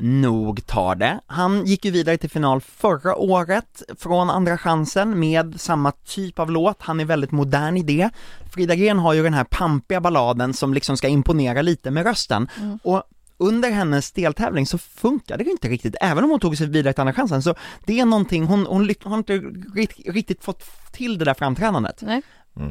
[0.03, 1.21] nog tar det.
[1.27, 6.51] Han gick ju vidare till final förra året från Andra chansen med samma typ av
[6.51, 8.11] låt, han är väldigt modern i det.
[8.55, 12.49] Frida Gren har ju den här pampiga balladen som liksom ska imponera lite med rösten
[12.59, 12.79] Mm.
[12.83, 13.03] och
[13.41, 17.01] under hennes deltävling så funkade det inte riktigt, även om hon tog sig vidare till
[17.01, 17.55] Andra chansen så
[17.87, 19.33] det är någonting, hon, hon har inte
[20.07, 22.03] riktigt, fått till det där framträdandet.
[22.03, 22.23] Nej.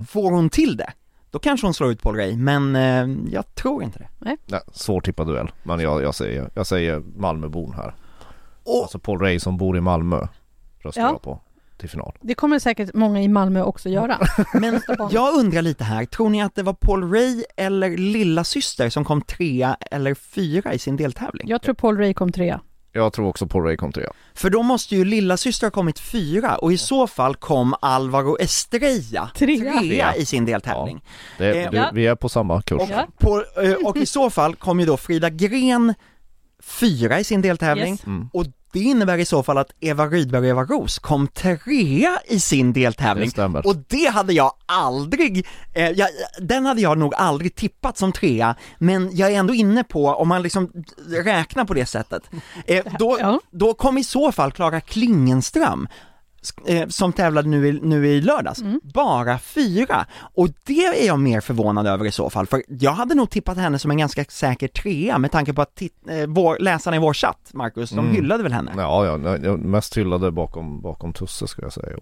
[0.10, 0.94] Får hon till det,
[1.32, 4.08] då kanske hon slår ut Paul Ray, men eh, jag tror inte det.
[4.20, 4.38] Nej,
[4.74, 5.52] svårtippad duell.
[5.64, 7.96] Men jag, jag säger, jag säger Malmöbon här.
[8.64, 10.28] Och Alltså Paul Ray som bor i Malmö
[10.80, 11.08] röstar Ja.
[11.08, 11.40] jag på
[11.80, 12.14] till final.
[12.22, 14.18] Det kommer säkert många i Malmö också göra.
[14.54, 18.90] Men jag undrar lite här, tror ni att det var Paul Ray eller lilla syster
[18.90, 21.48] som kom trea eller fyra i sin deltävling?
[21.50, 22.62] Jag tror Paul Ray kom trea.
[22.92, 24.12] Jag tror också Paul Ray kom trea.
[24.34, 28.38] För då måste ju lilla syster ha kommit fyra och i så fall kom Alvaro
[28.40, 30.16] Estrella Trea.
[30.16, 31.02] i sin deltävling.
[31.38, 31.90] Det, Eh, du, ja.
[31.94, 32.82] Vi är på samma kurs.
[32.82, 33.08] Och, Ja.
[33.18, 35.94] på, eh, och i så fall kom ju då Frida Gren
[36.70, 37.94] fyra i sin deltävling.
[37.94, 38.06] Yes.
[38.06, 38.30] Mm.
[38.34, 42.40] och det innebär i så fall att Eva Rydberg och Eva Ros kom trea i
[42.40, 43.32] sin deltävling.
[43.36, 48.12] Det och det hade jag aldrig, eh, jag, den hade jag nog aldrig tippat som
[48.12, 50.72] trea, men jag är ändå inne på, om man liksom
[51.10, 52.24] räknar på det sättet,
[52.66, 55.88] eh, då, då kom i så fall Klara Klingenström
[56.90, 58.80] som tävlade nu i, nu i lördags, Mm.
[58.84, 60.06] bara fyra.
[60.36, 63.58] Och det är jag mer förvånad över i så fall, för jag hade nog tippat
[63.58, 65.88] henne som en ganska säker trea med tanke på att eh,
[66.28, 68.12] vår, läsarna i vår chatt, Marcus, de Mm.
[68.16, 68.72] hyllade väl henne?
[68.78, 71.98] Ja, ja, jag- mest hyllade bakom, bakom Tusse ska jag säga.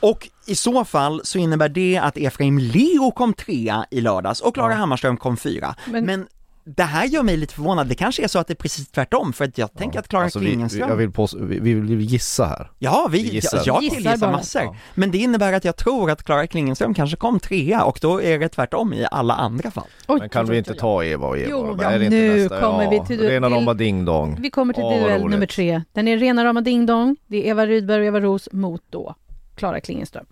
[0.00, 4.54] Och i så fall så innebär det att Efraim Leo kom trea i lördags och
[4.54, 4.76] Klara Ja.
[4.78, 5.74] Hammarström kom fyra.
[5.90, 6.26] Men, Men-
[6.64, 9.32] det här gör mig lite förvånad, det kanske är så att det är precis tvärtom,
[9.32, 11.74] för att jag tänker att Klara Alltså, vi, vi, Klingenström jag vill på, vi, vi
[11.74, 12.70] vill gissa här.
[12.78, 13.58] Ja, vi, vi gissar.
[13.58, 14.32] jag, jag Gissar killgissar bara.
[14.32, 14.62] massor.
[14.62, 14.76] Ja.
[14.94, 18.38] Men det innebär att jag tror att Klara Klingenström kanske kom trea och då är
[18.38, 19.86] det tvärtom i alla andra fall.
[20.08, 21.48] Oj, Men kan vi inte ta Eva och Eva?
[21.50, 22.60] Jo, ja, är det inte nu nästa?
[22.60, 24.36] kommer ja, vi till- Rena rama ding dong.
[24.40, 25.82] Vi kommer till vad duell nummer tre.
[25.92, 27.16] Den är rena rama ding dong.
[27.26, 29.14] Det är Eva Rydberg och Eva Ros mot då
[29.54, 30.26] Klara Klingenström.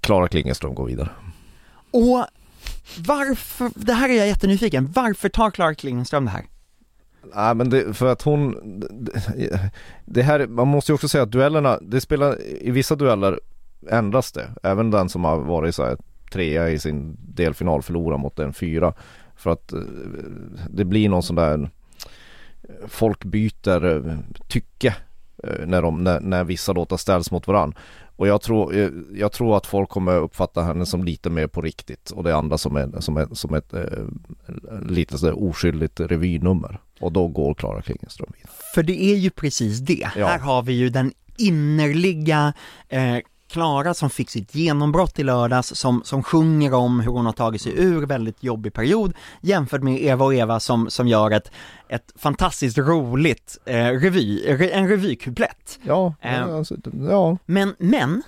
[0.00, 1.08] Klara Klingenström går vidare.
[1.90, 2.26] Och
[3.06, 6.44] varför, det här är jag jättenyfiken, varför tar Clara Klingenström det här?
[7.34, 8.56] Nej men det, för att hon,
[10.04, 13.40] det- här, man måste ju också säga att duellerna, det spelar, i vissa dueller
[13.90, 14.50] ändras det.
[14.62, 15.96] Även den som har varit så här
[16.32, 18.94] trea i sin delfinal förlorar mot en fyra.
[19.36, 19.78] För att eh,
[20.70, 21.70] det blir någon sån där,
[22.88, 24.96] folk byter eh, tycke
[25.66, 27.74] när, de, när, när vissa låtar ställs mot varann.
[28.16, 31.60] Och jag tror, eh, jag tror att folk kommer uppfatta henne som lite mer på
[31.60, 33.82] riktigt och det andra som, är, som, är, som ett eh,
[34.88, 36.80] lite sådär oskyldigt revynummer.
[37.00, 38.52] Och då går Klara Klingenström vidare.
[38.74, 40.26] För det är ju precis det, Ja.
[40.26, 42.52] här har vi ju den innerliga
[42.88, 43.16] eh,
[43.48, 47.62] Klara som fick sitt genombrott i lördags, som, som sjunger om hur hon har tagit
[47.62, 51.50] sig ur väldigt jobbig period, jämfört med Eva och Eva som, som gör ett,
[51.88, 55.78] ett fantastiskt roligt eh, revy, re, en revykuplett.
[55.82, 56.42] Ja, Eh.
[56.54, 56.76] alltså,
[57.08, 57.38] ja.
[57.46, 58.22] Men, men,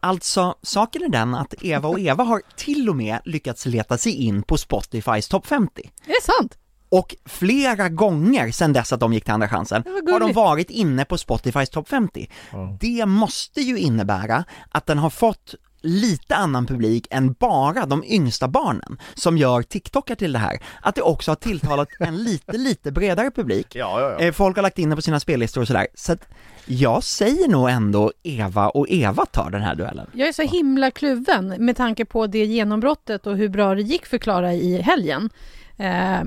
[0.00, 4.12] alltså saken är den att Eva och Eva har till och med lyckats leta sig
[4.12, 5.90] in på Spotifys topp 50.
[6.06, 6.58] Är det sant?
[6.92, 11.04] Och flera gånger sedan dess att de gick till Andra chansen har de varit inne
[11.04, 12.30] på Spotifys topp 50.
[12.52, 12.76] Ja.
[12.80, 18.48] Det måste ju innebära att den har fått lite annan publik än bara de yngsta
[18.48, 20.58] barnen som gör TikTokar till det här.
[20.80, 23.66] Att det också har tilltalat en lite, lite bredare publik.
[23.74, 24.26] Ja, ja, ja.
[24.26, 25.86] Eh, Folk har lagt in det på sina spellistor och sådär.
[25.94, 26.28] Så att
[26.66, 30.06] jag säger nog ändå Eva och Eva tar den här duellen.
[30.12, 34.06] Jag är så himla kluven med tanke på det genombrottet och hur bra det gick
[34.06, 35.30] för Klara i helgen.
[35.76, 36.22] Eh,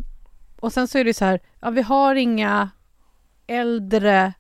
[0.66, 2.70] och sen så är det så här, ja vi har inga
[3.48, 4.34] äldre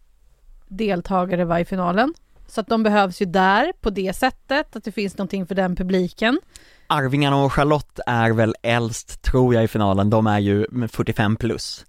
[0.67, 2.13] deltagare var i finalen.
[2.47, 5.75] Så att de behövs ju där på det sättet, att det finns någonting för den
[5.75, 6.39] publiken.
[6.87, 11.85] Arvingarna och Charlotte är väl äldst, tror jag, i finalen, de är ju 45 plus.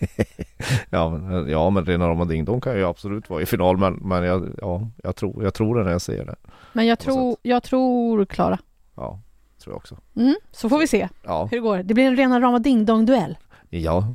[0.90, 3.94] Ja men, ja, men Rena Rama Ding Dong kan ju absolut vara i final men,
[3.94, 6.36] men jag, ja, jag, tror, jag tror det när jag ser det.
[6.72, 8.58] Men jag tror, jag tror Klara.
[8.96, 9.20] Ja,
[9.62, 9.96] tror jag också.
[10.16, 11.78] Mm, så får vi se Ja, hur det går.
[11.82, 13.36] Det blir en rena rama ding-dong-duell.
[13.70, 14.14] Ja.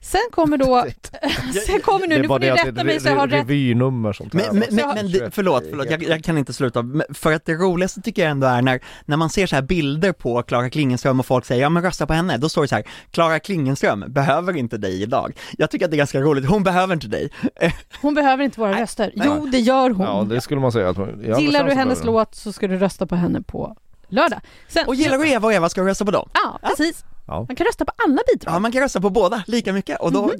[0.00, 0.84] Sen kommer då,
[1.66, 3.40] sen kommer nu, nu får ni rätta mig så jag har rätt.
[3.40, 4.70] revynummer som Men, men, tävlas.
[4.86, 8.00] men, men det- förlåt, förlåt, jag, jag kan inte sluta, Men för att det roligaste
[8.00, 11.26] tycker jag ändå är när, när man ser så här bilder på Klara Klingenström och
[11.26, 14.56] folk säger ja men rösta på henne, då står det så här, Klara Klingenström behöver
[14.56, 15.32] inte dig idag.
[15.58, 17.30] Jag tycker att det är ganska roligt, hon behöver inte dig.
[18.02, 19.12] Hon behöver inte våra Nej, röster.
[19.14, 20.06] Jo, det gör hon.
[20.06, 22.68] Ja det skulle man säga att man, ja, Gillar men du hennes låt så ska
[22.68, 23.76] du rösta på henne på
[24.08, 24.40] lördag.
[24.68, 26.28] Sen, Och gillar du Eva och Eva ska du rösta på dem.
[26.34, 27.04] Ja, precis.
[27.26, 27.44] Ja.
[27.48, 28.54] Man kan rösta på alla bidrag.
[28.54, 30.32] Ja, man kan rösta på båda lika mycket och då,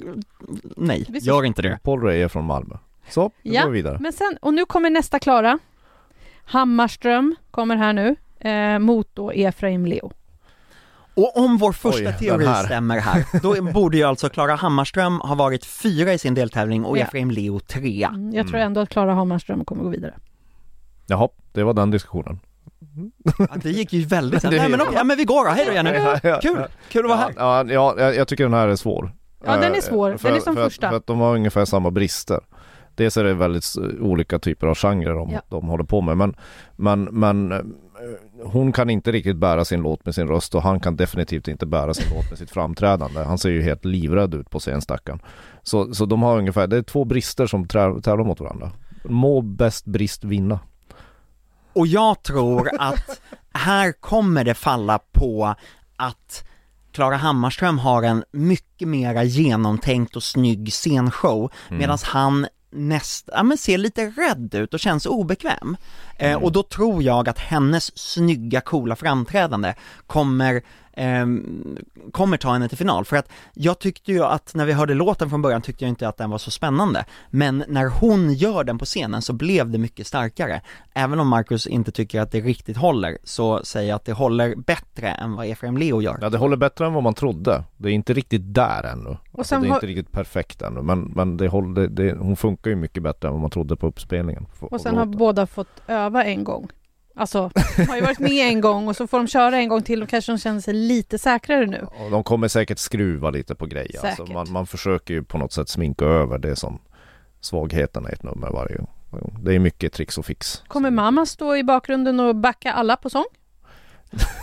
[0.77, 1.27] nej, Visst.
[1.27, 1.79] gör inte det.
[1.85, 2.75] Ray är från Malmö.
[3.09, 3.97] Så, nu Ja, går vi vidare.
[4.01, 5.59] Men sen, och nu kommer nästa Klara.
[6.45, 8.15] Hammarström kommer här nu,
[8.49, 10.11] eh, mot då Efraim Leo.
[11.13, 12.63] Och om vår första Oj, teori här.
[12.65, 16.97] stämmer här, då borde ju alltså Klara Hammarström ha varit fyra i sin deltävling och
[16.97, 17.03] Ja.
[17.03, 18.07] Efraim Leo trea.
[18.09, 18.65] Mm, jag tror Mm.
[18.67, 20.13] ändå att Klara Hammarström kommer gå vidare.
[21.07, 22.39] Jaha, det var den diskussionen.
[23.37, 24.55] Ja, det gick ju väldigt snabbt.
[24.57, 25.89] Nej men okej, ja men vi går då, hej då Jenny!
[26.41, 26.57] Kul,
[26.89, 27.33] kul att vara här!
[27.37, 29.13] Ja, ja, ja, jag- jag tycker den här är svår.
[29.45, 30.17] Ja, den är Eh, svår.
[30.17, 30.87] För, Den är som för första.
[30.87, 32.39] Att, för att de har ungefär samma brister.
[32.95, 33.65] Dels är det väldigt
[34.01, 35.41] olika typer av genrer de, Ja.
[35.49, 36.17] de håller på med.
[36.17, 36.35] Men,
[36.75, 37.59] men, men eh,
[38.43, 41.65] hon kan inte riktigt bära sin låt med sin röst och han kan definitivt inte
[41.65, 43.23] bära sin låt med sitt framträdande.
[43.23, 45.19] Han ser ju helt livrädd ut på scen stackaren.
[45.63, 48.71] Så, så de har ungefär, det är två brister som trä- tävlar mot varandra.
[49.03, 50.59] Må bäst brist vinna.
[51.75, 53.21] Och jag tror att
[53.53, 55.55] här kommer det falla på
[55.95, 56.43] att
[56.91, 61.79] Klara Hammarström har en mycket mera genomtänkt och snygg scenshow Mm.
[61.79, 65.77] medan han näst, ja men ser lite rädd ut och känns obekväm.
[66.17, 66.43] Eh, Mm.
[66.43, 69.73] och då tror jag att hennes snygga, coola framträdande
[70.07, 70.61] kommer,
[70.95, 71.77] ehm,
[72.11, 73.05] kommer ta henne till final.
[73.05, 76.07] För att jag tyckte ju att när vi hörde låten från början tyckte jag inte
[76.07, 77.05] att den var så spännande.
[77.29, 80.61] Men när hon gör den på scenen så blev det mycket starkare.
[80.93, 84.55] Även om Marcus inte tycker att det riktigt håller, så säger jag att det håller
[84.55, 86.17] bättre än vad Efraim Leo gör.
[86.21, 87.63] Ja det håller bättre än vad man trodde.
[87.77, 89.17] Det är inte riktigt där ännu.
[89.37, 90.81] Alltså, sen det är inte riktigt perfekt ännu.
[90.81, 93.75] Men, men det håller, det, det, hon funkar ju mycket bättre än vad man trodde
[93.75, 94.47] på uppspelningen.
[94.59, 96.67] Och sen har båda fått öva en gång.
[97.17, 99.83] Alltså, de har ju varit med en gång och så får de köra en gång
[99.83, 101.87] till och kanske de känner sig lite säkrare nu.
[102.05, 104.05] Och de kommer säkert skruva lite på grejer.
[104.05, 104.33] Alltså Säkert.
[104.33, 106.79] man, man försöker ju på något sätt sminka över det som
[107.41, 108.87] svagheterna i ett nummer varje gång.
[109.43, 110.63] Det är mycket tricks och fix.
[110.67, 113.25] Kommer mamma stå i bakgrunden och backa alla på sång?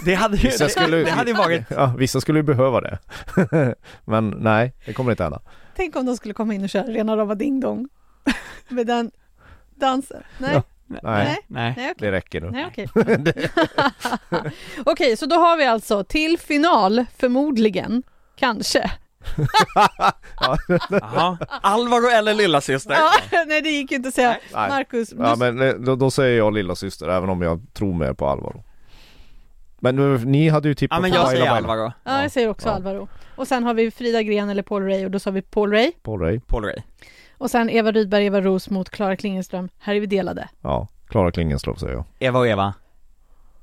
[0.05, 2.99] Det hade ju, Vissa skulle, det hade ju varit ja, vissa skulle ju behöva det.
[4.05, 5.41] Men nej, det kommer inte hända.
[5.77, 7.89] Tänk om de skulle komma in och köra rena rama ding dong
[8.69, 9.11] med den
[9.75, 10.23] dansen.
[10.39, 10.63] Nej, Ja.
[11.03, 11.95] Nej, Nej, nej, okej.
[11.99, 12.51] det räcker nu.
[12.51, 12.89] Nej, okej.
[14.87, 18.03] Okej, så då har vi alltså till final, förmodligen,
[18.37, 18.91] kanske.
[20.91, 22.95] Jaha, Alvaro eller lillasyster?
[22.95, 23.11] Ja,
[23.47, 24.37] nej, det gick ju inte att säga.
[24.55, 24.69] Nej.
[24.71, 27.95] Marcus, Ja du- men eh, då, då säger jag lilla syster även om jag tror
[27.95, 28.65] mer på Alvaro.
[29.81, 31.57] Men nu, ni hade ju tippat Ja men på jag Laila säger.
[31.57, 32.75] Alvaro, ja, jag säger också Ja.
[32.75, 33.09] Alvaro.
[33.37, 35.93] Och sen har vi Frida Gren eller Paul Ray och då sa vi Paul Ray.
[36.03, 36.41] Paul Ray.
[36.41, 36.77] Paul Ray.
[37.43, 39.69] Och sen Eva Rydberg, Eva Ros mot Klara Klingenström.
[39.79, 40.49] Här är vi delade.
[40.61, 42.05] Ja, Klara Klingenström säger jag.
[42.19, 42.75] Eva och Eva.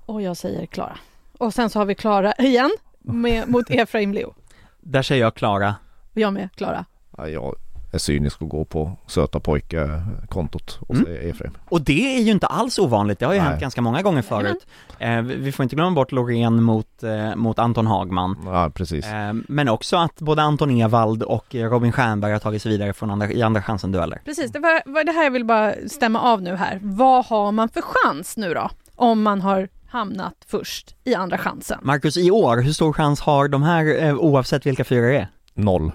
[0.06, 0.98] Och jag säger Klara.
[1.38, 4.34] Och sen så har vi Klara igen med, mot Efraim Leo.
[4.80, 5.76] Där säger jag Klara.
[6.14, 6.86] Och jag med Klara.
[7.18, 7.56] Ja, jag
[7.92, 11.30] är cynisk och går på söta pojke-kontot och Mm.
[11.30, 11.52] Efraim.
[11.70, 13.50] Och det är ju inte alls ovanligt, det har ju Nej.
[13.50, 14.68] hänt ganska många gånger förut.
[15.00, 18.38] Eh, vi får inte glömma bort Loreen mot, eh, mot Anton Hagman.
[18.46, 19.06] Ja, precis.
[19.06, 23.12] Eh, men också att både Anton Ewald och Robin Stjernberg har tagit sig vidare från
[23.12, 24.22] andra, i andra chansen-dueller.
[24.26, 26.80] Precis, det var, var det här jag vill bara stämma av nu här.
[26.82, 28.70] Vad har man för chans nu då?
[28.96, 31.80] Om man har hamnat först i andra chansen.
[31.82, 35.28] Marcus, i år, hur stor chans har de här eh, oavsett vilka fyra det är?
[35.54, 35.92] Noll.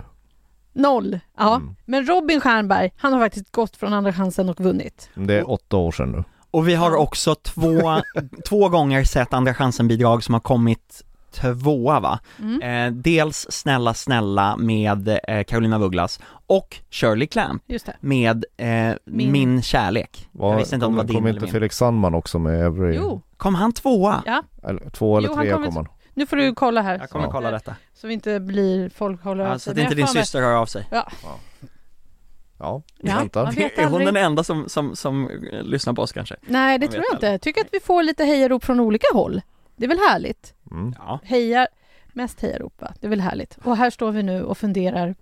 [0.74, 1.18] Noll.
[1.38, 1.76] Ja, Mm.
[1.84, 5.10] men Robin Stjernberg, han har faktiskt gått från andra chansen och vunnit.
[5.14, 6.24] Det är åtta år sedan nu.
[6.50, 7.80] Och vi har också två,
[8.48, 11.02] två gånger sett andra chansen-bidrag som har kommit
[11.34, 12.18] tvåa va?
[12.40, 12.62] Mm.
[12.62, 17.96] Eh, dels Snälla snälla med eh, Carolina Vugglas och Shirley Clamp Just det.
[18.00, 19.62] med eh, Min- min...
[19.62, 20.28] kärlek.
[20.32, 21.52] Var, jag visste inte om det var kom, din kom eller inte min.
[21.52, 22.96] Felix Sandman också med Every?
[22.96, 24.22] Jo, Kom han tvåa?
[24.26, 24.42] ja.
[24.62, 25.86] Eller, två eller Jo, han tre kommer- kom han.
[26.14, 26.98] Nu får du kolla här.
[26.98, 27.30] Jag kommer Ja.
[27.32, 27.76] kolla detta.
[27.94, 30.66] Så vi inte blir, folk håller Ja, av så att inte din syster hör av
[30.66, 30.86] sig.
[30.90, 33.44] Ja, vi Ja, väntar.
[33.44, 34.08] man vet Är hon aldrig.
[34.08, 35.30] den enda som, som, som
[35.62, 36.36] lyssnar på oss kanske?
[36.40, 37.26] Nej, det Man tror jag inte.
[37.26, 39.42] Jag tycker att vi får lite hejarop från olika håll.
[39.76, 40.54] Det är väl härligt?
[40.70, 40.94] Mm.
[40.98, 41.20] Ja.
[41.24, 41.68] Hejar,
[42.12, 42.92] mest hejarop va?
[43.00, 43.58] Det är väl härligt.
[43.64, 45.14] Och här står vi nu och funderar.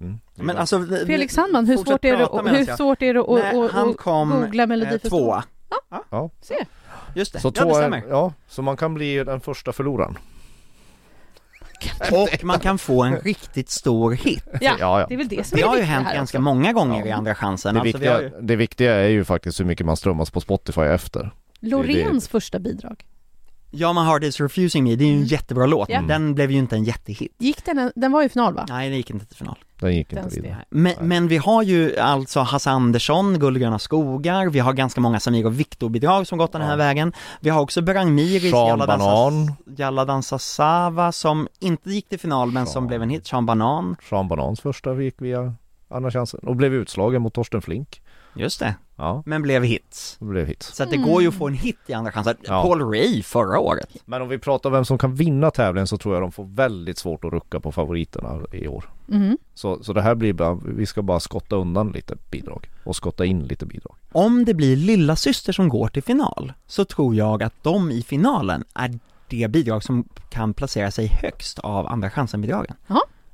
[0.00, 0.20] Mm.
[0.34, 3.14] Men alltså, vi- Felix Sandman, hur svårt är det, prata medan hur jag- svårt är
[3.14, 5.42] det att, Nej, kom googla eh, Melodifestivalen?
[5.90, 6.02] tvåa.
[6.10, 6.30] Ja.
[6.40, 6.54] Se.
[7.14, 8.02] Just det, Så ja det två, stämmer.
[8.08, 10.18] ja, så man kan bli den första förloraren.
[12.12, 14.44] Och man kan få en riktigt stor hit.
[14.60, 15.06] Ja, Ja, ja.
[15.08, 16.42] det är väl det som Det är har ju hänt här ganska också.
[16.42, 17.06] många gånger Ja.
[17.06, 17.74] i Andra chansen.
[17.74, 18.30] Det, Alltså, vi viktiga, ju...
[18.40, 21.30] det viktiga är ju faktiskt hur mycket man strömmas på Spotify efter.
[21.60, 23.04] Loreens första bidrag.
[23.70, 25.88] Ja, My Heart Is Refusing Me, det är ju en jättebra låt.
[25.88, 26.00] Ja.
[26.02, 27.32] Den blev ju inte en jättehit.
[27.38, 28.66] Gick den, den var i final va?
[28.68, 29.58] Nej, den gick inte till final.
[29.80, 30.42] Den gick Den inte steg.
[30.42, 30.64] vidare.
[30.70, 35.00] Men, men vi har ju alltså Hasse Andersson, Guld och gröna skogar, vi har ganska
[35.00, 36.76] många Samir och Viktor-bidrag som gått den här Ja.
[36.76, 37.12] vägen.
[37.40, 39.52] Vi har också Berang Miris, Jalla dansa, Banan.
[39.76, 42.86] Jalla dansa Sava som inte gick till final men som Sean.
[42.86, 43.96] blev en hit, Sean Banan.
[44.10, 45.54] Sean Banans första gick via
[45.90, 48.02] Andra chansen och blev utslagen mot Torsten Flink.
[48.38, 50.16] Just det, Ja, men blev hits.
[50.18, 50.62] det blev hit.
[50.62, 52.36] Så att det går ju att få en hit i Andra chansen.
[52.42, 52.62] Ja.
[52.62, 53.88] Paul Ray förra året.
[54.04, 56.98] Men om vi pratar vem som kan vinna tävlingen så tror jag de får väldigt
[56.98, 58.84] svårt att rucka på favoriterna i år.
[59.06, 59.38] Mhm.
[59.54, 63.24] Så, så det här blir bara, vi ska bara skotta undan lite bidrag och skotta
[63.24, 63.96] in lite bidrag.
[64.12, 68.02] Om det blir lilla syster som går till final så tror jag att de i
[68.02, 68.98] finalen är
[69.28, 72.76] det bidrag som kan placera sig högst av Andra chansen-bidragen.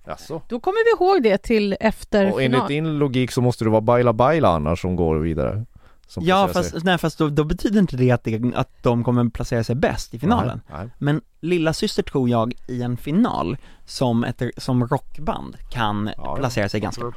[0.06, 0.42] Jaså?
[0.48, 2.68] Då kommer vi ihåg det till efter Och enligt final.
[2.68, 5.64] din logik så måste det vara Baila Baila annars som går vidare.
[6.06, 6.54] Som Ja sig.
[6.54, 9.74] fast, nej, fast då, då betyder inte det att, det att de kommer placera sig
[9.76, 10.60] bäst i finalen.
[10.70, 10.88] Nej, nej.
[10.98, 16.36] Men lilla syster tror jag i en final som ett som rockband kan ja.
[16.36, 17.12] placera sig ganska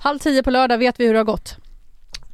[0.00, 1.56] Halv tio på lördag vet vi hur det har gått.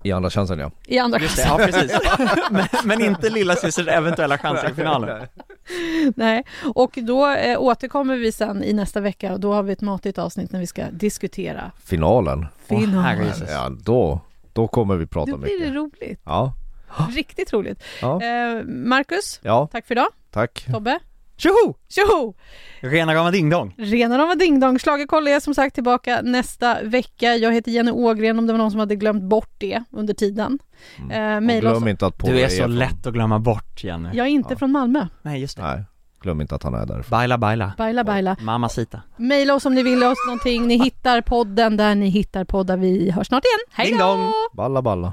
[0.02, 0.70] I andra chansen ja.
[0.86, 1.44] I andra chansen.
[1.48, 1.98] ja precis.
[2.50, 5.26] men, men inte lilla systers eventuella chanser i finalen.
[6.16, 9.80] Nej, och då eh, återkommer vi sen i nästa vecka och då har vi ett
[9.80, 12.46] matigt avsnitt när vi ska diskutera Finalen.
[12.68, 13.02] Åh, final.
[13.02, 13.50] herrejösses.
[13.50, 14.20] Ja då,
[14.52, 15.74] då kommer vi prata då blir det mycket.
[16.02, 16.20] roligt.
[16.24, 16.52] Ja,
[17.14, 17.82] Riktigt roligt.
[18.00, 20.08] ja, Eh, Marcus, ja, tack för idag.
[20.30, 20.66] tack.
[20.72, 20.98] Tobbe,
[21.38, 21.74] Tjoho!
[21.88, 22.34] tjoho!
[22.80, 23.74] Rena rama ding dong.
[23.78, 24.78] Rena rama ding dong.
[24.78, 27.36] Schlagerkoll är som sagt tillbaka nästa vecka.
[27.36, 30.58] Jag heter Jenny Ågren om det var någon som hade glömt bort det under tiden.
[30.98, 31.50] Mm.
[31.50, 31.60] Eh, oss.
[31.60, 34.08] glöm inte att Du är så från- lätt att glömma bort Jenny.
[34.12, 34.58] Jag är inte Ja.
[34.58, 35.06] från Malmö.
[35.22, 35.62] Nej just det.
[35.62, 35.84] Nej,
[36.20, 37.04] glöm inte att han är där.
[37.10, 37.72] Baila baila.
[37.78, 38.36] Baila baila.
[38.40, 39.00] Mamacita.
[39.16, 40.66] Mejla oss om ni vill oss någonting.
[40.66, 42.76] Ni hittar podden där ni hittar poddar.
[42.76, 43.86] Vi hörs snart igen.
[43.88, 44.32] Hej då!
[44.56, 45.12] Balla balla.